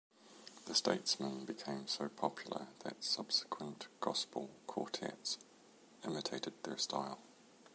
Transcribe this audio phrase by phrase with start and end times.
[0.65, 5.37] The Statesmen became so popular that subsequent gospel quartets
[6.03, 7.19] imitated their style.